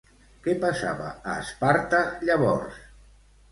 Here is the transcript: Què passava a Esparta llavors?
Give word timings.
Què 0.45 0.55
passava 0.63 1.09
a 1.11 1.35
Esparta 1.43 2.01
llavors? 2.25 2.83